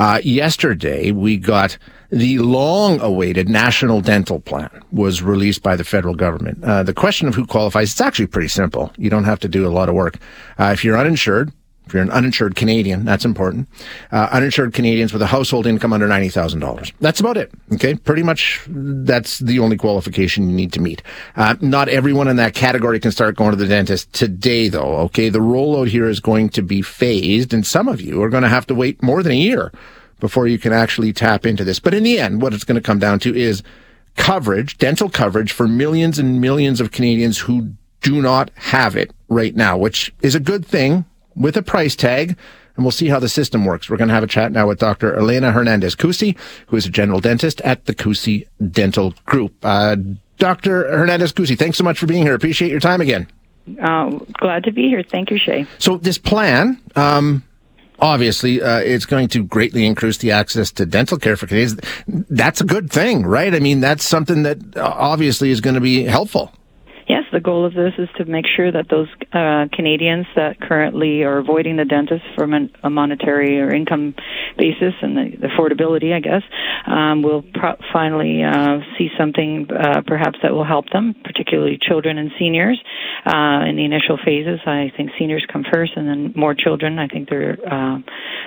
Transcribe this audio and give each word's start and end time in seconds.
Uh, 0.00 0.18
yesterday, 0.24 1.10
we 1.10 1.36
got 1.36 1.76
the 2.08 2.38
long-awaited 2.38 3.50
National 3.50 4.00
Dental 4.00 4.40
Plan 4.40 4.70
was 4.90 5.22
released 5.22 5.62
by 5.62 5.76
the 5.76 5.84
federal 5.84 6.14
government. 6.14 6.64
Uh, 6.64 6.82
the 6.82 6.94
question 6.94 7.28
of 7.28 7.34
who 7.34 7.46
qualifies, 7.46 7.90
it's 7.90 8.00
actually 8.00 8.26
pretty 8.26 8.48
simple. 8.48 8.90
You 8.96 9.10
don't 9.10 9.24
have 9.24 9.40
to 9.40 9.48
do 9.48 9.66
a 9.66 9.68
lot 9.68 9.90
of 9.90 9.94
work. 9.94 10.16
Uh, 10.58 10.70
if 10.72 10.86
you're 10.86 10.96
uninsured, 10.96 11.52
if 11.90 11.94
you're 11.94 12.04
an 12.04 12.10
uninsured 12.10 12.54
Canadian, 12.54 13.04
that's 13.04 13.24
important. 13.24 13.68
Uh, 14.12 14.28
uninsured 14.30 14.72
Canadians 14.72 15.12
with 15.12 15.20
a 15.22 15.26
household 15.26 15.66
income 15.66 15.92
under 15.92 16.06
$90,000. 16.06 16.92
That's 17.00 17.18
about 17.18 17.36
it. 17.36 17.50
Okay. 17.72 17.96
Pretty 17.96 18.22
much 18.22 18.64
that's 18.68 19.40
the 19.40 19.58
only 19.58 19.76
qualification 19.76 20.48
you 20.48 20.54
need 20.54 20.72
to 20.74 20.80
meet. 20.80 21.02
Uh, 21.34 21.56
not 21.60 21.88
everyone 21.88 22.28
in 22.28 22.36
that 22.36 22.54
category 22.54 23.00
can 23.00 23.10
start 23.10 23.34
going 23.34 23.50
to 23.50 23.56
the 23.56 23.66
dentist 23.66 24.12
today, 24.12 24.68
though. 24.68 24.98
Okay. 24.98 25.30
The 25.30 25.40
rollout 25.40 25.88
here 25.88 26.08
is 26.08 26.20
going 26.20 26.50
to 26.50 26.62
be 26.62 26.80
phased, 26.80 27.52
and 27.52 27.66
some 27.66 27.88
of 27.88 28.00
you 28.00 28.22
are 28.22 28.30
going 28.30 28.44
to 28.44 28.48
have 28.48 28.68
to 28.68 28.74
wait 28.74 29.02
more 29.02 29.24
than 29.24 29.32
a 29.32 29.36
year 29.36 29.72
before 30.20 30.46
you 30.46 30.60
can 30.60 30.72
actually 30.72 31.12
tap 31.12 31.44
into 31.44 31.64
this. 31.64 31.80
But 31.80 31.94
in 31.94 32.04
the 32.04 32.20
end, 32.20 32.40
what 32.40 32.54
it's 32.54 32.62
going 32.64 32.80
to 32.80 32.86
come 32.86 33.00
down 33.00 33.18
to 33.20 33.34
is 33.34 33.64
coverage, 34.14 34.78
dental 34.78 35.10
coverage 35.10 35.50
for 35.50 35.66
millions 35.66 36.20
and 36.20 36.40
millions 36.40 36.80
of 36.80 36.92
Canadians 36.92 37.38
who 37.38 37.72
do 38.00 38.22
not 38.22 38.52
have 38.54 38.94
it 38.94 39.10
right 39.28 39.56
now, 39.56 39.76
which 39.76 40.12
is 40.22 40.36
a 40.36 40.40
good 40.40 40.64
thing 40.64 41.04
with 41.34 41.56
a 41.56 41.62
price 41.62 41.96
tag. 41.96 42.36
And 42.76 42.84
we'll 42.84 42.92
see 42.92 43.08
how 43.08 43.18
the 43.18 43.28
system 43.28 43.66
works. 43.66 43.90
We're 43.90 43.98
going 43.98 44.08
to 44.08 44.14
have 44.14 44.22
a 44.22 44.28
chat 44.28 44.52
now 44.52 44.68
with 44.68 44.78
Dr. 44.78 45.14
Elena 45.14 45.52
Hernandez 45.52 45.94
Kucey, 45.94 46.36
who 46.68 46.76
is 46.76 46.86
a 46.86 46.90
general 46.90 47.20
dentist 47.20 47.60
at 47.60 47.84
the 47.84 47.94
Kucey 47.94 48.46
Dental 48.70 49.12
Group. 49.26 49.54
Uh, 49.62 49.96
Dr. 50.38 50.88
Hernandez 50.96 51.32
Kucey, 51.32 51.58
thanks 51.58 51.76
so 51.76 51.84
much 51.84 51.98
for 51.98 52.06
being 52.06 52.22
here. 52.22 52.34
Appreciate 52.34 52.70
your 52.70 52.80
time 52.80 53.00
again. 53.00 53.26
Uh, 53.82 54.10
glad 54.38 54.64
to 54.64 54.72
be 54.72 54.88
here. 54.88 55.02
Thank 55.02 55.30
you, 55.30 55.36
Shay. 55.36 55.66
So 55.78 55.98
this 55.98 56.16
plan, 56.16 56.80
um, 56.96 57.44
obviously, 57.98 58.62
uh, 58.62 58.78
it's 58.78 59.04
going 59.04 59.28
to 59.28 59.44
greatly 59.44 59.84
increase 59.84 60.18
the 60.18 60.30
access 60.30 60.70
to 60.72 60.86
dental 60.86 61.18
care 61.18 61.36
for 61.36 61.46
Canadians. 61.46 61.80
That's 62.06 62.60
a 62.60 62.64
good 62.64 62.90
thing, 62.90 63.26
right? 63.26 63.54
I 63.54 63.58
mean, 63.58 63.80
that's 63.80 64.04
something 64.04 64.44
that 64.44 64.76
uh, 64.76 64.92
obviously 64.96 65.50
is 65.50 65.60
going 65.60 65.74
to 65.74 65.80
be 65.80 66.04
helpful 66.04 66.52
yes, 67.10 67.24
the 67.32 67.40
goal 67.40 67.66
of 67.66 67.74
this 67.74 67.92
is 67.98 68.08
to 68.18 68.24
make 68.24 68.46
sure 68.46 68.70
that 68.70 68.86
those 68.88 69.08
uh, 69.32 69.66
Canadians 69.74 70.26
that 70.36 70.60
currently 70.60 71.24
are 71.24 71.38
avoiding 71.38 71.76
the 71.76 71.84
dentist 71.84 72.22
from 72.36 72.54
an, 72.54 72.70
a 72.84 72.90
monetary 72.90 73.60
or 73.60 73.74
income 73.74 74.14
basis 74.56 74.94
and 75.02 75.16
the, 75.16 75.36
the 75.42 75.48
affordability, 75.48 76.14
I 76.14 76.20
guess, 76.20 76.42
um, 76.86 77.22
will 77.22 77.42
pro- 77.42 77.82
finally 77.92 78.44
uh, 78.44 78.78
see 78.96 79.08
something 79.18 79.66
uh, 79.68 80.02
perhaps 80.06 80.38
that 80.44 80.52
will 80.52 80.64
help 80.64 80.88
them, 80.90 81.16
particularly 81.24 81.78
children 81.82 82.16
and 82.16 82.30
seniors 82.38 82.80
uh, 83.26 83.66
in 83.68 83.74
the 83.74 83.84
initial 83.84 84.16
phases. 84.24 84.60
I 84.64 84.92
think 84.96 85.10
seniors 85.18 85.44
come 85.52 85.64
first, 85.72 85.92
and 85.96 86.06
then 86.06 86.32
more 86.36 86.54
children. 86.54 87.00
I 87.00 87.08
think 87.08 87.28
they're 87.28 87.58
uh, 87.66 87.98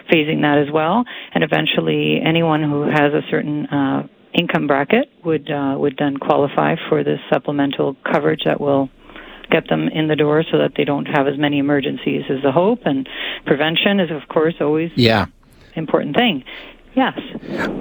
phasing 0.10 0.42
that 0.48 0.64
as 0.66 0.72
well, 0.72 1.04
and 1.36 1.44
eventually 1.44 2.22
anyone 2.26 2.64
who 2.64 2.84
has 2.84 3.12
a 3.12 3.22
certain 3.30 3.66
uh, 3.66 4.08
income 4.34 4.68
bracket 4.68 5.10
would 5.24 5.50
uh, 5.50 5.76
would 5.78 5.96
then 5.98 6.18
qualify 6.18 6.76
for 6.90 7.04
this 7.04 7.20
supplemental 7.32 7.96
coverage 8.12 8.42
that 8.46 8.60
will 8.60 8.90
get 9.52 9.70
them 9.70 9.88
in 9.88 10.08
the 10.08 10.16
door 10.16 10.44
so 10.50 10.58
that 10.58 10.72
they 10.76 10.84
don't 10.84 11.06
have 11.06 11.28
as 11.28 11.38
many 11.38 11.60
emergencies 11.60 12.24
as 12.30 12.42
the 12.44 12.52
hope. 12.52 12.80
And 12.86 13.08
prevention 13.46 14.00
is 14.00 14.10
of 14.12 14.28
course 14.28 14.56
always 14.60 14.92
yeah. 14.96 15.28
important 15.76 16.16
thing. 16.16 16.44
Yes. 16.96 17.20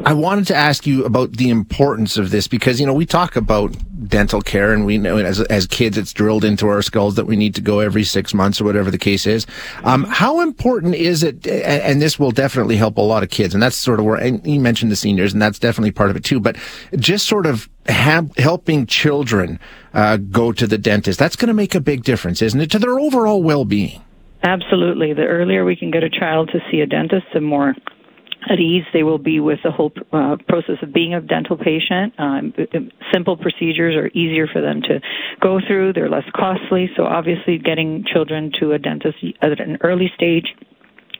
I 0.06 0.14
wanted 0.14 0.46
to 0.46 0.56
ask 0.56 0.86
you 0.86 1.04
about 1.04 1.32
the 1.32 1.50
importance 1.50 2.16
of 2.16 2.30
this 2.30 2.48
because, 2.48 2.80
you 2.80 2.86
know, 2.86 2.94
we 2.94 3.04
talk 3.04 3.36
about 3.36 3.76
dental 4.12 4.42
care 4.42 4.72
and 4.72 4.84
we 4.84 4.98
know 4.98 5.16
as, 5.16 5.40
as 5.40 5.66
kids, 5.66 5.96
it's 5.96 6.12
drilled 6.12 6.44
into 6.44 6.68
our 6.68 6.82
skulls 6.82 7.16
that 7.16 7.24
we 7.24 7.34
need 7.34 7.54
to 7.54 7.62
go 7.62 7.80
every 7.80 8.04
six 8.04 8.34
months 8.34 8.60
or 8.60 8.64
whatever 8.64 8.90
the 8.90 8.98
case 8.98 9.26
is. 9.26 9.46
Um, 9.84 10.04
how 10.04 10.42
important 10.42 10.94
is 10.94 11.22
it? 11.22 11.46
And 11.46 12.00
this 12.00 12.18
will 12.18 12.30
definitely 12.30 12.76
help 12.76 12.98
a 12.98 13.00
lot 13.00 13.22
of 13.22 13.30
kids. 13.30 13.54
And 13.54 13.62
that's 13.62 13.76
sort 13.76 13.98
of 13.98 14.04
where, 14.04 14.16
and 14.16 14.46
you 14.46 14.60
mentioned 14.60 14.92
the 14.92 14.96
seniors 14.96 15.32
and 15.32 15.40
that's 15.40 15.58
definitely 15.58 15.92
part 15.92 16.10
of 16.10 16.16
it 16.16 16.24
too, 16.24 16.38
but 16.38 16.56
just 16.96 17.26
sort 17.26 17.46
of 17.46 17.68
have, 17.86 18.30
helping 18.36 18.86
children, 18.86 19.58
uh, 19.94 20.18
go 20.18 20.52
to 20.52 20.66
the 20.66 20.78
dentist. 20.78 21.18
That's 21.18 21.34
going 21.34 21.48
to 21.48 21.54
make 21.54 21.74
a 21.74 21.80
big 21.80 22.04
difference, 22.04 22.42
isn't 22.42 22.60
it, 22.60 22.70
to 22.70 22.78
their 22.78 23.00
overall 23.00 23.42
well-being? 23.42 24.02
Absolutely. 24.42 25.14
The 25.14 25.24
earlier 25.24 25.64
we 25.64 25.76
can 25.76 25.90
get 25.90 26.02
a 26.02 26.10
child 26.10 26.50
to 26.52 26.58
see 26.70 26.80
a 26.80 26.86
dentist, 26.86 27.26
the 27.32 27.40
more 27.40 27.74
at 28.50 28.58
ease 28.58 28.84
they 28.92 29.02
will 29.02 29.18
be 29.18 29.40
with 29.40 29.58
the 29.64 29.70
whole 29.70 29.92
uh, 30.12 30.36
process 30.48 30.76
of 30.82 30.92
being 30.92 31.14
a 31.14 31.20
dental 31.20 31.56
patient. 31.56 32.14
Um, 32.18 32.52
simple 33.12 33.36
procedures 33.36 33.96
are 33.96 34.08
easier 34.08 34.46
for 34.46 34.60
them 34.60 34.82
to 34.82 35.00
go 35.40 35.60
through. 35.66 35.92
They're 35.92 36.10
less 36.10 36.28
costly. 36.34 36.90
So 36.96 37.04
obviously, 37.04 37.58
getting 37.58 38.04
children 38.12 38.52
to 38.60 38.72
a 38.72 38.78
dentist 38.78 39.18
at 39.40 39.60
an 39.60 39.78
early 39.82 40.10
stage 40.14 40.46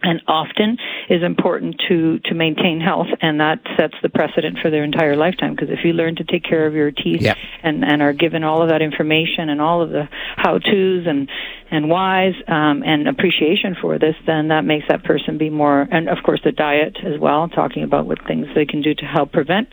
and 0.03 0.21
often 0.27 0.77
is 1.09 1.23
important 1.23 1.81
to 1.89 2.19
to 2.25 2.35
maintain 2.35 2.81
health 2.81 3.07
and 3.21 3.41
that 3.41 3.61
sets 3.79 3.95
the 4.03 4.09
precedent 4.09 4.59
for 4.61 4.71
their 4.71 4.85
entire 4.85 5.17
lifetime 5.17 5.55
because 5.55 5.71
if 5.71 5.85
you 5.85 5.93
learn 5.93 6.17
to 6.17 6.25
take 6.25 6.43
care 6.43 6.67
of 6.67 6.75
your 6.75 6.91
teeth 6.91 7.23
yep. 7.23 7.37
and 7.63 7.85
and 7.85 8.03
are 8.03 8.13
given 8.13 8.43
all 8.45 8.63
of 8.63 8.69
that 8.69 8.83
information 8.83 9.49
and 9.49 9.61
all 9.61 9.83
of 9.83 9.91
the 9.91 10.09
how 10.37 10.59
to's 10.59 11.07
and 11.07 11.29
and 11.73 11.89
wise 11.89 12.35
um, 12.49 12.83
and 12.85 13.09
appreciation 13.09 13.75
for 13.81 13.99
this, 13.99 14.15
then 14.27 14.49
that 14.49 14.63
makes 14.63 14.85
that 14.89 15.03
person 15.05 15.39
be 15.39 15.49
more, 15.49 15.89
and 15.91 16.09
of 16.09 16.19
course 16.23 16.41
the 16.45 16.53
diet 16.53 16.99
as 17.03 17.19
well, 17.19 17.49
talking 17.49 17.83
about 17.83 18.07
what 18.07 18.19
things 18.27 18.47
they 18.55 18.67
can 18.67 18.83
do 18.83 18.95
to 18.95 19.05
help 19.07 19.33
prevent 19.33 19.69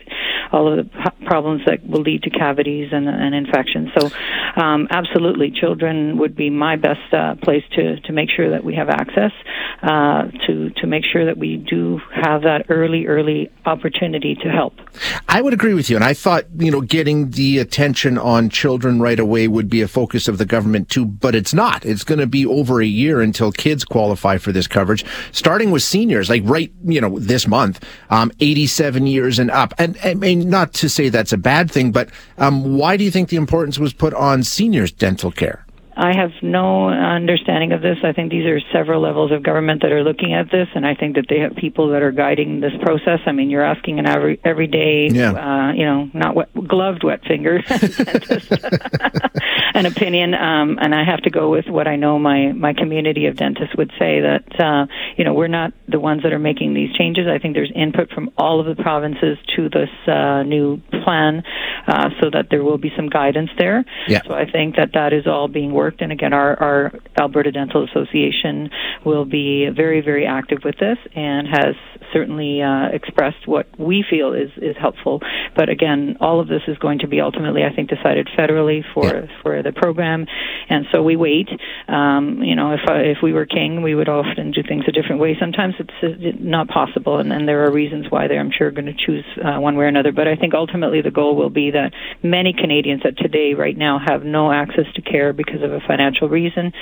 all 0.50 0.66
of 0.66 0.76
the 0.78 1.10
problems 1.26 1.62
that 1.66 1.86
will 1.86 2.00
lead 2.00 2.22
to 2.22 2.30
cavities 2.30 2.88
and, 2.92 3.06
and 3.06 3.34
infections. 3.34 3.90
So, 3.98 4.10
um, 4.56 4.88
absolutely, 4.90 5.50
children 5.50 6.18
would 6.18 6.34
be 6.34 6.48
my 6.48 6.76
best 6.76 7.12
uh, 7.12 7.34
place 7.36 7.62
to, 7.76 8.00
to 8.00 8.12
make 8.12 8.30
sure 8.30 8.50
that 8.50 8.64
we 8.64 8.74
have 8.74 8.88
access 8.88 9.32
uh, 9.82 10.30
to 10.46 10.70
to 10.70 10.86
make 10.86 11.04
sure 11.04 11.24
that 11.26 11.38
we 11.38 11.56
do 11.56 12.00
have 12.14 12.42
that 12.42 12.66
early 12.68 13.06
early 13.06 13.50
opportunity 13.64 14.34
to 14.34 14.48
help. 14.48 14.74
I 15.28 15.40
would 15.40 15.52
agree 15.52 15.74
with 15.74 15.88
you, 15.88 15.96
and 15.96 16.04
I 16.04 16.14
thought 16.14 16.44
you 16.58 16.70
know 16.70 16.80
getting 16.80 17.30
the 17.30 17.58
attention 17.58 18.18
on 18.18 18.50
children 18.50 19.00
right 19.00 19.18
away 19.18 19.48
would 19.48 19.70
be 19.70 19.80
a 19.82 19.88
focus 19.88 20.28
of 20.28 20.38
the 20.38 20.44
government 20.44 20.88
too, 20.88 21.04
but 21.04 21.34
it's 21.34 21.54
not 21.54 21.84
it's 21.90 22.04
going 22.04 22.20
to 22.20 22.26
be 22.26 22.46
over 22.46 22.80
a 22.80 22.86
year 22.86 23.20
until 23.20 23.52
kids 23.52 23.84
qualify 23.84 24.38
for 24.38 24.52
this 24.52 24.66
coverage, 24.66 25.04
starting 25.32 25.70
with 25.70 25.82
seniors, 25.82 26.30
like 26.30 26.42
right, 26.44 26.72
you 26.84 27.00
know, 27.00 27.18
this 27.18 27.46
month, 27.46 27.84
um, 28.10 28.32
87 28.40 29.06
years 29.06 29.38
and 29.38 29.50
up. 29.50 29.74
And 29.78 29.98
I 30.04 30.14
mean, 30.14 30.48
not 30.48 30.72
to 30.74 30.88
say 30.88 31.08
that's 31.08 31.32
a 31.32 31.38
bad 31.38 31.70
thing, 31.70 31.92
but 31.92 32.08
um, 32.38 32.76
why 32.76 32.96
do 32.96 33.04
you 33.04 33.10
think 33.10 33.28
the 33.28 33.36
importance 33.36 33.78
was 33.78 33.92
put 33.92 34.14
on 34.14 34.42
seniors' 34.42 34.92
dental 34.92 35.30
care? 35.30 35.66
I 36.00 36.16
have 36.16 36.30
no 36.40 36.88
understanding 36.88 37.72
of 37.72 37.82
this. 37.82 37.98
I 38.02 38.12
think 38.12 38.30
these 38.30 38.46
are 38.46 38.58
several 38.72 39.02
levels 39.02 39.32
of 39.32 39.42
government 39.42 39.82
that 39.82 39.92
are 39.92 40.02
looking 40.02 40.32
at 40.32 40.50
this, 40.50 40.66
and 40.74 40.86
I 40.86 40.94
think 40.94 41.16
that 41.16 41.26
they 41.28 41.40
have 41.40 41.54
people 41.56 41.90
that 41.90 42.00
are 42.00 42.10
guiding 42.10 42.60
this 42.60 42.72
process. 42.80 43.20
I 43.26 43.32
mean, 43.32 43.50
you're 43.50 43.62
asking 43.62 43.98
an 43.98 44.06
every 44.06 44.40
everyday, 44.42 45.08
yeah. 45.10 45.32
uh, 45.32 45.72
you 45.72 45.84
know, 45.84 46.10
not 46.14 46.34
wet, 46.34 46.48
gloved 46.66 47.04
wet 47.04 47.22
fingers, 47.26 47.62
an 49.74 49.84
opinion, 49.84 50.32
um, 50.32 50.78
and 50.80 50.94
I 50.94 51.04
have 51.04 51.20
to 51.22 51.30
go 51.30 51.50
with 51.50 51.66
what 51.68 51.86
I 51.86 51.96
know 51.96 52.18
my 52.18 52.52
my 52.52 52.72
community 52.72 53.26
of 53.26 53.36
dentists 53.36 53.76
would 53.76 53.90
say 53.98 54.20
that 54.20 54.58
uh, 54.58 54.86
you 55.18 55.24
know 55.24 55.34
we're 55.34 55.48
not 55.48 55.74
the 55.86 56.00
ones 56.00 56.22
that 56.22 56.32
are 56.32 56.38
making 56.38 56.72
these 56.72 56.96
changes. 56.96 57.26
I 57.26 57.38
think 57.38 57.54
there's 57.54 57.72
input 57.74 58.10
from 58.10 58.30
all 58.38 58.58
of 58.58 58.74
the 58.74 58.82
provinces 58.82 59.36
to 59.56 59.68
this 59.68 59.90
uh, 60.08 60.44
new 60.44 60.80
plan, 61.04 61.42
uh, 61.86 62.08
so 62.22 62.30
that 62.30 62.46
there 62.50 62.64
will 62.64 62.78
be 62.78 62.90
some 62.96 63.10
guidance 63.10 63.50
there. 63.58 63.84
Yeah. 64.08 64.22
So 64.26 64.32
I 64.32 64.50
think 64.50 64.76
that 64.76 64.92
that 64.94 65.12
is 65.12 65.26
all 65.26 65.46
being 65.46 65.72
worked 65.72 65.89
worked. 65.90 66.02
And 66.02 66.12
again, 66.12 66.32
our, 66.32 66.60
our 66.62 66.92
Alberta 67.18 67.50
Dental 67.50 67.84
Association 67.84 68.70
will 69.04 69.24
be 69.24 69.68
very, 69.74 70.00
very 70.00 70.26
active 70.26 70.58
with 70.64 70.76
this 70.78 70.98
and 71.14 71.48
has 71.48 71.74
certainly 72.12 72.62
uh, 72.62 72.88
expressed 72.92 73.46
what 73.46 73.66
we 73.78 74.04
feel 74.08 74.32
is, 74.32 74.50
is 74.56 74.76
helpful. 74.80 75.20
But 75.56 75.68
again, 75.68 76.16
all 76.20 76.40
of 76.40 76.48
this 76.48 76.62
is 76.68 76.76
going 76.78 77.00
to 77.00 77.08
be 77.08 77.20
ultimately, 77.20 77.62
I 77.64 77.74
think, 77.74 77.88
decided 77.88 78.28
federally 78.38 78.82
for 78.94 79.06
yeah. 79.06 79.26
for 79.42 79.62
the 79.62 79.72
program, 79.72 80.26
and 80.68 80.86
so 80.92 81.02
we 81.02 81.16
wait. 81.16 81.48
Um, 81.88 82.42
you 82.42 82.54
know, 82.54 82.72
if 82.72 82.80
uh, 82.88 82.94
if 82.94 83.18
we 83.22 83.32
were 83.32 83.46
king, 83.46 83.82
we 83.82 83.94
would 83.94 84.08
often 84.08 84.52
do 84.52 84.62
things 84.66 84.84
a 84.88 84.92
different 84.92 85.20
way. 85.20 85.36
Sometimes 85.38 85.74
it's 85.78 85.90
uh, 86.02 86.30
not 86.40 86.68
possible, 86.68 87.18
and, 87.18 87.32
and 87.32 87.48
there 87.48 87.64
are 87.64 87.72
reasons 87.72 88.06
why 88.10 88.28
they're, 88.28 88.40
I'm 88.40 88.52
sure, 88.56 88.70
going 88.70 88.86
to 88.86 88.94
choose 88.94 89.24
uh, 89.38 89.60
one 89.60 89.76
way 89.76 89.84
or 89.84 89.88
another. 89.88 90.12
But 90.12 90.28
I 90.28 90.36
think 90.36 90.54
ultimately 90.54 91.02
the 91.02 91.10
goal 91.10 91.36
will 91.36 91.50
be 91.50 91.70
that 91.72 91.92
many 92.22 92.52
Canadians 92.52 93.02
that 93.04 93.16
today, 93.18 93.54
right 93.54 93.76
now, 93.76 93.98
have 94.04 94.24
no 94.24 94.52
access 94.52 94.86
to 94.94 95.02
care 95.02 95.32
because 95.32 95.62
of 95.62 95.69
a 95.72 95.80
financial 95.86 96.28
reason, 96.28 96.72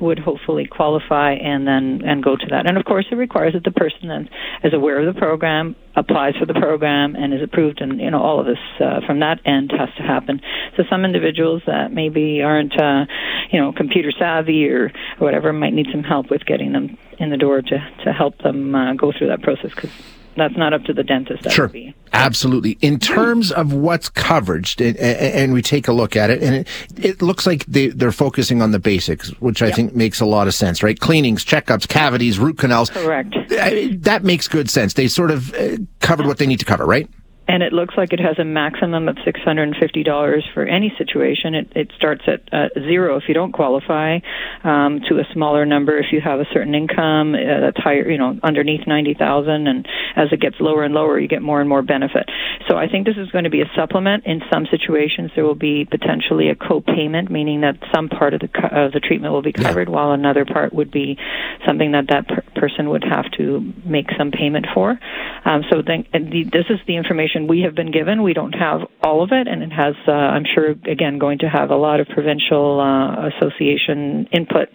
would 0.00 0.18
hopefully 0.18 0.66
qualify 0.66 1.32
and 1.32 1.66
then 1.66 2.02
and 2.04 2.22
go 2.22 2.36
to 2.36 2.46
that. 2.50 2.66
And 2.66 2.76
of 2.76 2.84
course, 2.84 3.06
it 3.10 3.16
requires 3.16 3.54
that 3.54 3.64
the 3.64 3.70
person 3.70 4.08
then 4.08 4.28
is 4.64 4.72
aware 4.72 5.00
of 5.00 5.12
the 5.12 5.18
program, 5.18 5.76
applies 5.94 6.34
for 6.36 6.46
the 6.46 6.54
program, 6.54 7.14
and 7.16 7.32
is 7.32 7.42
approved. 7.42 7.80
And 7.80 8.00
you 8.00 8.10
know, 8.10 8.22
all 8.22 8.40
of 8.40 8.46
this 8.46 8.58
uh, 8.80 9.00
from 9.06 9.20
that 9.20 9.40
end 9.44 9.72
has 9.76 9.88
to 9.96 10.02
happen. 10.02 10.40
So 10.76 10.84
some 10.90 11.04
individuals 11.04 11.62
that 11.66 11.92
maybe 11.92 12.42
aren't, 12.42 12.78
uh, 12.78 13.06
you 13.52 13.60
know, 13.60 13.72
computer 13.72 14.12
savvy 14.18 14.68
or 14.68 14.92
whatever 15.18 15.52
might 15.52 15.72
need 15.72 15.86
some 15.90 16.02
help 16.02 16.30
with 16.30 16.44
getting 16.44 16.72
them 16.72 16.98
in 17.18 17.30
the 17.30 17.36
door 17.36 17.62
to 17.62 17.78
to 18.04 18.12
help 18.12 18.38
them 18.38 18.74
uh, 18.74 18.94
go 18.94 19.12
through 19.16 19.28
that 19.28 19.42
process 19.42 19.70
because 19.74 19.90
that's 20.36 20.56
not 20.56 20.72
up 20.72 20.84
to 20.84 20.92
the 20.92 21.02
dentist. 21.02 21.44
That 21.44 21.52
sure. 21.52 21.70
Absolutely. 22.12 22.78
In 22.80 22.98
terms 22.98 23.52
of 23.52 23.72
what's 23.72 24.08
covered, 24.08 24.68
and 24.80 25.52
we 25.52 25.62
take 25.62 25.88
a 25.88 25.92
look 25.92 26.16
at 26.16 26.30
it, 26.30 26.42
and 26.42 26.54
it, 26.54 26.68
it 26.96 27.22
looks 27.22 27.46
like 27.46 27.64
they, 27.66 27.90
are 28.02 28.12
focusing 28.12 28.62
on 28.62 28.70
the 28.70 28.78
basics, 28.78 29.30
which 29.40 29.62
I 29.62 29.66
yep. 29.66 29.76
think 29.76 29.94
makes 29.94 30.20
a 30.20 30.26
lot 30.26 30.46
of 30.46 30.54
sense, 30.54 30.82
right? 30.82 30.98
Cleanings, 30.98 31.44
checkups, 31.44 31.88
cavities, 31.88 32.38
root 32.38 32.58
canals. 32.58 32.90
Correct. 32.90 33.34
That 33.48 34.20
makes 34.24 34.48
good 34.48 34.70
sense. 34.70 34.94
They 34.94 35.08
sort 35.08 35.30
of 35.30 35.54
uh, 35.54 35.78
covered 36.00 36.26
what 36.26 36.38
they 36.38 36.46
need 36.46 36.60
to 36.60 36.64
cover, 36.64 36.86
right? 36.86 37.08
And 37.48 37.62
it 37.62 37.72
looks 37.72 37.94
like 37.96 38.12
it 38.12 38.20
has 38.20 38.38
a 38.38 38.44
maximum 38.44 39.08
of 39.08 39.16
$650 39.16 40.42
for 40.52 40.66
any 40.66 40.92
situation. 40.98 41.54
It, 41.54 41.72
it 41.76 41.92
starts 41.96 42.22
at 42.26 42.42
uh, 42.52 42.68
zero 42.74 43.16
if 43.16 43.24
you 43.28 43.34
don't 43.34 43.52
qualify, 43.52 44.18
um, 44.64 45.00
to 45.08 45.18
a 45.18 45.24
smaller 45.32 45.64
number 45.64 45.96
if 45.98 46.06
you 46.12 46.20
have 46.20 46.40
a 46.40 46.46
certain 46.52 46.74
income 46.74 47.34
uh, 47.34 47.60
that's 47.60 47.78
higher, 47.78 48.10
you 48.10 48.18
know, 48.18 48.38
underneath 48.42 48.86
90,000, 48.86 49.66
and 49.66 49.86
as 50.16 50.28
it 50.32 50.40
gets 50.40 50.56
lower 50.60 50.82
and 50.82 50.94
lower, 50.94 51.18
you 51.18 51.28
get 51.28 51.42
more 51.42 51.60
and 51.60 51.68
more 51.68 51.82
benefit. 51.82 52.28
So 52.68 52.76
I 52.76 52.88
think 52.88 53.06
this 53.06 53.16
is 53.16 53.30
going 53.30 53.44
to 53.44 53.50
be 53.50 53.60
a 53.60 53.70
supplement. 53.76 54.26
In 54.26 54.40
some 54.52 54.66
situations, 54.70 55.30
there 55.34 55.44
will 55.44 55.54
be 55.54 55.84
potentially 55.84 56.48
a 56.48 56.56
co-payment, 56.56 57.30
meaning 57.30 57.60
that 57.60 57.76
some 57.94 58.08
part 58.08 58.34
of 58.34 58.40
the 58.40 58.48
co- 58.48 58.86
of 58.86 58.92
the 58.92 59.00
treatment 59.00 59.32
will 59.32 59.42
be 59.42 59.52
covered, 59.52 59.88
yeah. 59.88 59.94
while 59.94 60.12
another 60.12 60.44
part 60.44 60.72
would 60.72 60.90
be 60.90 61.16
something 61.64 61.92
that 61.92 62.08
that 62.08 62.26
per- 62.26 62.55
person 62.66 62.90
would 62.90 63.04
have 63.04 63.30
to 63.38 63.72
make 63.84 64.06
some 64.18 64.30
payment 64.30 64.66
for. 64.74 64.98
Um, 65.44 65.62
so 65.70 65.82
then, 65.86 66.04
the, 66.12 66.44
this 66.44 66.66
is 66.70 66.78
the 66.86 66.96
information 66.96 67.46
we 67.46 67.60
have 67.62 67.74
been 67.74 67.92
given. 67.92 68.22
We 68.22 68.32
don't 68.32 68.52
have 68.52 68.80
all 69.02 69.22
of 69.22 69.30
it, 69.32 69.46
and 69.46 69.62
it 69.62 69.72
has, 69.72 69.94
uh, 70.08 70.12
I'm 70.12 70.44
sure, 70.44 70.70
again, 70.70 71.18
going 71.18 71.38
to 71.38 71.48
have 71.48 71.70
a 71.70 71.76
lot 71.76 72.00
of 72.00 72.08
provincial 72.08 72.80
uh, 72.80 73.28
association 73.28 74.28
input 74.32 74.68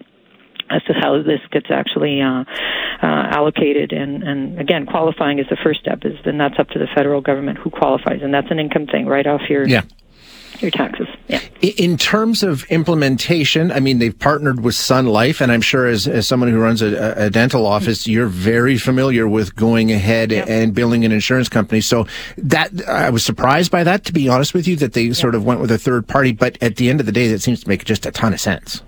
as 0.70 0.82
to 0.84 0.94
how 0.94 1.22
this 1.22 1.42
gets 1.52 1.68
actually 1.70 2.22
uh, 2.22 2.44
uh, 3.04 3.24
allocated. 3.38 3.92
And, 3.92 4.24
and 4.24 4.60
again, 4.60 4.86
qualifying 4.86 5.40
is 5.40 5.46
the 5.50 5.58
first 5.62 5.82
step. 5.82 6.00
Is 6.06 6.14
then 6.24 6.38
that's 6.38 6.58
up 6.58 6.70
to 6.70 6.80
the 6.80 6.88
federal 6.96 7.22
government 7.22 7.58
who 7.58 7.70
qualifies, 7.70 8.22
and 8.24 8.34
that's 8.34 8.50
an 8.50 8.60
income 8.60 8.88
thing 8.88 9.06
right 9.06 9.28
off 9.28 9.42
your 9.50 9.68
yeah 9.68 9.84
your 10.60 10.72
taxes. 10.72 11.08
Yeah. 11.28 11.40
In 11.62 11.98
terms 11.98 12.44
of 12.44 12.64
implementation, 12.66 13.72
I 13.72 13.80
mean, 13.80 14.00
they've 14.00 14.18
partnered 14.18 14.62
with 14.62 14.76
Sun 14.76 15.06
Life, 15.08 15.42
and 15.42 15.52
I'm 15.52 15.62
sure 15.62 15.88
as, 15.88 16.08
as 16.08 16.28
someone 16.28 16.50
who 16.50 16.60
runs 16.60 16.82
a, 16.82 17.14
a 17.18 17.30
dental 17.30 17.66
office, 17.66 18.08
you're 18.08 18.28
very 18.28 18.78
familiar 18.78 19.28
with 19.28 19.56
going 19.56 19.92
ahead 19.92 20.32
yep. 20.32 20.50
and 20.50 20.74
billing 20.74 21.06
an 21.06 21.12
insurance 21.12 21.50
company. 21.50 21.82
So 21.82 22.08
that 22.38 22.88
I 22.88 23.10
was 23.10 23.24
surprised 23.24 23.72
by 23.72 23.84
that, 23.84 24.04
to 24.06 24.14
be 24.14 24.28
honest 24.28 24.54
with 24.54 24.68
you, 24.68 24.76
that 24.78 24.94
they 24.94 25.04
yep. 25.04 25.16
sort 25.16 25.36
of 25.36 25.46
went 25.46 25.62
with 25.62 25.72
a 25.72 25.78
third 25.78 26.08
party. 26.08 26.32
But 26.32 26.58
at 26.62 26.76
the 26.76 26.90
end 26.90 27.00
of 27.00 27.06
the 27.06 27.12
day, 27.12 27.28
that 27.30 27.42
seems 27.42 27.62
to 27.64 27.70
make 27.70 27.86
just 27.86 28.06
a 28.06 28.12
ton 28.12 28.34
of 28.34 28.42
sense. 28.42 28.82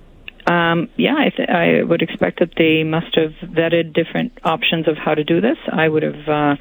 Um, 0.46 0.90
yeah, 0.98 1.16
I, 1.16 1.30
th- 1.30 1.50
I 1.50 1.84
would 1.84 2.02
expect 2.02 2.40
that 2.40 2.52
they 2.58 2.84
must 2.84 3.16
have 3.16 3.32
vetted 3.50 3.94
different 3.94 4.34
options 4.44 4.88
of 4.88 4.98
how 4.98 5.14
to 5.16 5.24
do 5.24 5.42
this. 5.42 5.58
I 5.72 5.88
would 5.88 6.04
have. 6.04 6.28
Uh, 6.28 6.56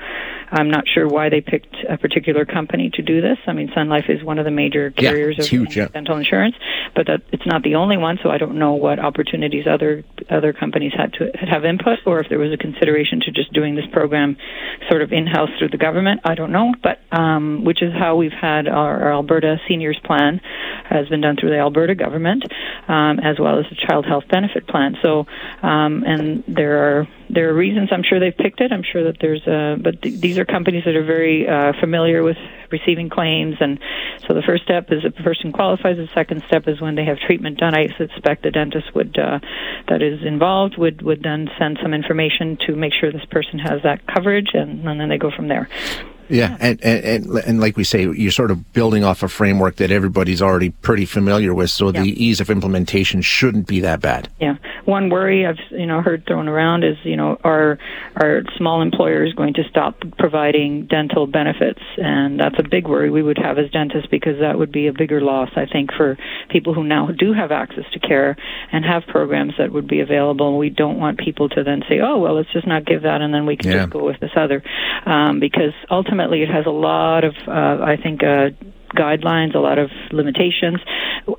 I'm 0.53 0.71
not 0.71 0.85
sure 0.87 1.09
why 1.09 1.31
they 1.31 1.41
picked 1.41 1.75
a 1.89 1.97
particular 1.97 2.45
company 2.45 2.91
to 2.95 3.03
do 3.03 3.23
this. 3.23 3.39
I 3.47 3.55
mean, 3.55 3.71
Sun 3.75 3.89
Life 3.89 4.05
is 4.11 4.23
one 4.23 4.39
of 4.39 4.45
the 4.45 4.51
major 4.51 4.91
carriers 4.91 5.37
yeah, 5.39 5.45
of 5.45 5.49
huge, 5.49 5.77
yeah. 5.77 5.89
dental 5.89 6.19
insurance, 6.19 6.57
but 6.95 7.07
that 7.07 7.23
it's 7.33 7.47
not 7.47 7.63
the 7.63 7.77
only 7.77 7.97
one. 7.97 8.19
So 8.23 8.29
I 8.29 8.37
don't 8.37 8.59
know 8.59 8.75
what 8.75 8.99
opportunities 8.99 9.65
other 9.67 10.05
other 10.31 10.53
companies 10.53 10.93
had 10.97 11.15
to 11.15 11.33
have 11.41 11.65
input, 11.65 12.01
or 12.07 12.21
if 12.21 12.29
there 12.29 12.39
was 12.39 12.53
a 12.53 12.59
consideration 12.59 13.21
to 13.21 13.31
just 13.33 13.53
doing 13.53 13.77
this 13.77 13.87
program 13.93 14.37
sort 14.91 15.01
of 15.01 15.11
in 15.11 15.27
house 15.27 15.49
through 15.59 15.71
the 15.71 15.79
government. 15.79 16.21
I 16.25 16.35
don't 16.35 16.53
know, 16.53 16.75
but 16.83 17.01
um, 17.11 17.65
which 17.65 17.83
is 17.83 17.93
how 17.99 18.17
we've 18.17 18.31
had 18.39 18.69
our, 18.69 19.05
our 19.05 19.13
Alberta 19.13 19.57
Seniors 19.67 19.99
Plan 20.05 20.41
has 20.89 21.09
been 21.09 21.23
done 21.23 21.37
through 21.41 21.51
the 21.51 21.59
Alberta 21.59 21.95
government, 21.95 22.45
um, 22.89 23.19
as 23.21 23.39
well 23.41 23.59
as 23.59 23.65
the 23.73 23.87
Child 23.87 24.07
Health 24.07 24.25
Benefit 24.29 24.67
Plan. 24.67 24.97
So, 25.03 25.27
um, 25.63 26.05
and 26.05 26.45
there 26.47 27.01
are 27.01 27.09
there 27.31 27.49
are 27.49 27.55
reasons. 27.55 27.89
I'm 27.91 28.03
sure 28.03 28.21
they've 28.21 28.37
picked 28.37 28.61
it. 28.61 28.73
I'm 28.73 28.83
sure 28.83 29.05
that 29.05 29.17
there's, 29.19 29.47
uh, 29.47 29.77
but 29.81 30.03
th- 30.03 30.21
these 30.21 30.39
are 30.39 30.45
companies 30.45 30.85
that 30.85 30.95
are 30.95 31.05
very 31.05 31.49
uh, 31.49 31.73
familiar 31.81 32.23
with 32.23 32.37
receiving 32.71 33.09
claims, 33.09 33.57
and 33.61 33.79
so 34.27 34.35
the 34.35 34.43
first 34.43 34.65
step 34.65 34.93
is 34.93 35.05
if 35.05 35.19
a 35.19 35.23
person 35.23 35.53
qualifies. 35.53 35.97
The 35.97 36.09
second 36.15 36.43
step 36.47 36.69
is 36.69 36.81
when 36.81 36.95
they 36.95 37.05
have 37.05 37.19
treatment 37.19 37.59
done. 37.59 37.75
I 37.75 37.89
suspect 37.97 38.43
the 38.43 38.51
dentist 38.51 38.95
would 38.95 39.19
uh, 39.19 39.39
that 39.89 40.03
is 40.03 40.21
involved 40.25 40.77
would 40.77 41.01
would 41.03 41.23
then 41.23 41.49
send 41.59 41.79
some 41.83 41.95
information 41.95 42.59
to 42.67 42.77
make 42.77 42.93
sure 42.93 43.11
this 43.11 43.25
person 43.31 43.59
has 43.59 43.83
that 43.85 44.07
coverage, 44.07 44.51
and, 44.53 44.87
and 44.87 45.01
then 45.01 45.09
they 45.09 45.19
go 45.19 45.31
from 45.31 45.49
there. 45.49 45.69
Yeah, 46.29 46.57
and, 46.61 46.83
and, 46.83 47.27
and 47.27 47.61
like 47.61 47.77
we 47.77 47.85
say, 47.85 48.03
you're 48.03 48.31
sort 48.31 48.51
of 48.51 48.73
building 48.73 49.05
off 49.05 49.23
a 49.23 49.29
framework 49.29 49.77
that 49.77 49.91
everybody's 49.91 50.41
already 50.41 50.71
pretty 50.71 51.05
familiar 51.05 51.53
with, 51.53 51.71
so 51.71 51.87
yeah. 51.87 52.03
the 52.03 52.25
ease 52.25 52.41
of 52.41 52.49
implementation 52.49 53.21
shouldn't 53.21 53.67
be 53.67 53.81
that 53.81 54.01
bad. 54.01 54.29
Yeah, 54.41 54.57
one 54.85 55.11
worry 55.11 55.47
I've 55.47 55.59
you 55.71 55.87
know 55.87 56.01
heard 56.01 56.25
thrown 56.27 56.49
around 56.49 56.85
is 56.85 56.97
you 57.05 57.17
know 57.17 57.39
are 57.45 57.79
are 58.17 58.43
small 58.57 58.83
employers 58.83 59.35
going 59.35 59.55
to 59.55 59.65
stop 59.69 60.03
providing 60.19 60.87
dental 60.87 61.27
benefits, 61.27 61.83
and 61.99 62.41
that's 62.41 62.59
a 62.59 62.63
big 62.63 62.89
worry 62.89 63.11
we 63.11 63.23
would 63.23 63.39
have 63.39 63.59
as 63.59 63.71
dentists 63.71 64.09
because 64.11 64.41
that 64.41 64.59
would 64.59 64.73
be 64.73 64.87
a 64.87 64.93
bigger 64.93 65.21
loss 65.21 65.51
I 65.57 65.67
think 65.67 65.93
for 65.93 66.17
people 66.49 66.73
who 66.73 66.85
now 66.85 67.09
do 67.09 67.33
have 67.33 67.53
access 67.53 67.85
to 67.93 67.99
care 67.99 68.37
and 68.71 68.85
have 68.85 69.05
programs 69.07 69.55
that 69.59 69.73
would 69.73 69.87
be 69.87 70.01
available. 70.01 70.57
We 70.57 70.71
don't 70.71 70.99
want 70.99 71.19
people 71.19 71.49
to 71.51 71.63
then 71.63 71.83
say, 71.89 72.01
oh 72.01 72.19
well, 72.19 72.37
let's 72.37 72.53
just 72.53 72.67
not 72.67 72.87
give 72.87 73.03
that, 73.03 73.21
and 73.21 73.35
then 73.35 73.45
we 73.45 73.57
can 73.57 73.71
yeah. 73.71 73.79
just 73.81 73.91
go 73.91 74.05
with 74.05 74.21
this 74.21 74.33
other, 74.37 74.63
um, 75.05 75.41
because 75.41 75.75
ultimately 75.91 76.12
ultimately 76.13 76.43
it 76.43 76.51
has 76.51 76.67
a 76.67 76.71
lot 76.71 77.25
of, 77.25 77.35
uh, 77.49 77.83
I 77.83 77.97
think, 78.03 78.23
uh, 78.23 78.51
guidelines, 78.95 79.55
a 79.55 79.59
lot 79.59 79.79
of 79.79 79.91
limitations, 80.11 80.79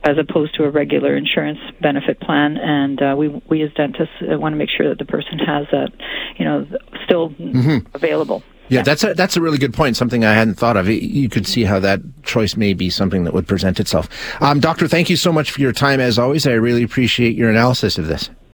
as 0.03 0.17
opposed 0.17 0.55
to 0.55 0.63
a 0.63 0.71
regular 0.71 1.15
insurance 1.15 1.59
benefit 1.79 2.19
plan. 2.19 2.57
And 2.57 2.99
uh, 3.01 3.15
we 3.15 3.29
we 3.47 3.61
as 3.61 3.71
dentists 3.73 4.15
uh, 4.21 4.39
want 4.39 4.53
to 4.53 4.57
make 4.57 4.69
sure 4.75 4.89
that 4.89 4.97
the 4.97 5.05
person 5.05 5.37
has 5.37 5.67
that, 5.71 5.91
you 6.39 6.45
know, 6.45 6.65
still 7.05 7.29
mm-hmm. 7.29 7.95
available. 7.95 8.41
Yeah, 8.69 8.79
yeah, 8.79 8.83
that's 8.83 9.03
a 9.03 9.13
that's 9.13 9.37
a 9.37 9.41
really 9.41 9.59
good 9.59 9.73
point. 9.73 9.95
Something 9.95 10.25
I 10.25 10.33
hadn't 10.33 10.55
thought 10.55 10.77
of. 10.77 10.87
You 10.89 11.29
could 11.29 11.45
see 11.45 11.65
how 11.65 11.79
that 11.79 11.99
choice 12.23 12.55
may 12.55 12.73
be 12.73 12.89
something 12.89 13.25
that 13.25 13.33
would 13.33 13.47
present 13.47 13.79
itself. 13.79 14.09
Um, 14.41 14.59
Doctor, 14.59 14.87
thank 14.87 15.09
you 15.09 15.17
so 15.17 15.31
much 15.31 15.51
for 15.51 15.61
your 15.61 15.73
time 15.73 15.99
as 15.99 16.17
always. 16.17 16.47
I 16.47 16.53
really 16.53 16.81
appreciate 16.81 17.35
your 17.35 17.49
analysis 17.49 17.99
of 17.99 18.07
this. 18.07 18.31